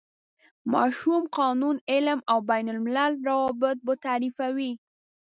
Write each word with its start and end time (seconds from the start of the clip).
ماشوم، 0.73 1.23
قانون، 1.37 1.75
علم 1.91 2.19
او 2.31 2.37
بین 2.51 2.67
الملل 2.73 3.11
روابط 3.27 3.77
به 3.85 3.93
تعریفوي. 4.05 4.71